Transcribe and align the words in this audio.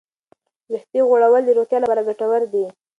ویښتې 0.71 0.99
غوړول 1.07 1.41
د 1.45 1.49
روغتیا 1.57 1.77
لپاره 1.81 2.05
ګټور 2.07 2.41
دي. 2.53 2.65